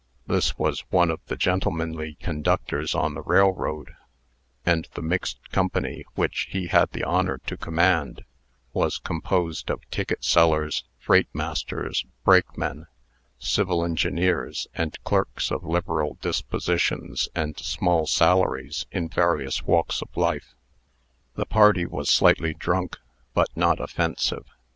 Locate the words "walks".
19.61-20.01